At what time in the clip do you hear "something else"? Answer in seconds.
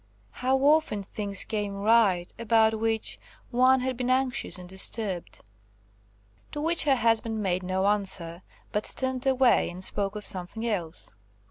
10.25-11.13